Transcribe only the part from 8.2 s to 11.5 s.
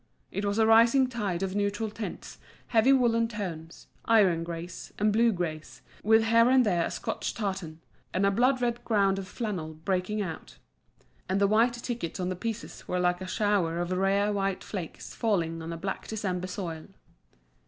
a blood red ground of flannel breaking out. And the